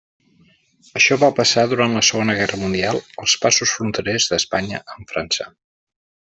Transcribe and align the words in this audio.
Això 0.99 1.17
va 1.23 1.29
passar 1.39 1.65
durant 1.73 1.93
la 1.97 2.03
Segona 2.09 2.37
Guerra 2.41 2.59
Mundial 2.63 2.99
als 3.27 3.37
passos 3.45 3.77
fronterers 3.77 4.29
d'Espanya 4.33 4.85
amb 4.97 5.15
França. 5.15 5.51